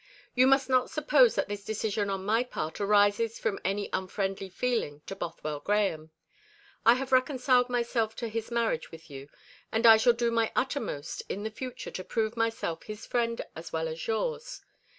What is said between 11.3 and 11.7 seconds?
the